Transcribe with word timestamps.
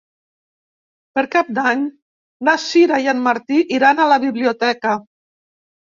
Per 1.17 1.23
Cap 1.35 1.51
d'Any 1.57 1.83
na 2.49 2.55
Sira 2.63 2.99
i 3.05 3.11
en 3.15 3.21
Martí 3.29 3.63
iran 3.79 4.03
a 4.03 4.09
la 4.13 4.19
biblioteca. 4.29 4.97